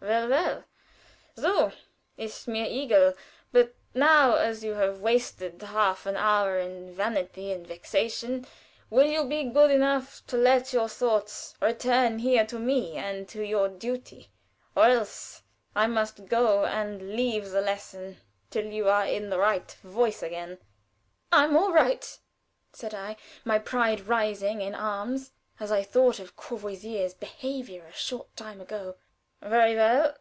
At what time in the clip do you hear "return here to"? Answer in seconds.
11.60-12.58